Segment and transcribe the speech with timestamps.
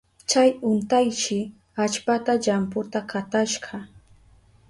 [0.29, 1.37] Chay untayshi
[1.83, 3.77] allpata llamputa katashka.